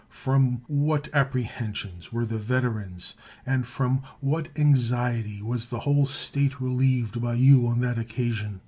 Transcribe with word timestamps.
From 0.09 0.63
what 0.65 1.13
apprehensions 1.13 2.11
were 2.11 2.25
the 2.25 2.39
veterans, 2.39 3.13
and 3.45 3.67
from 3.67 4.01
what 4.19 4.49
anxiety 4.57 5.43
was 5.43 5.65
the 5.67 5.81
whole 5.81 6.07
state 6.07 6.59
relieved 6.59 7.21
by 7.21 7.35
you 7.35 7.67
on 7.67 7.81
that 7.81 7.99
occasion! 7.99 8.59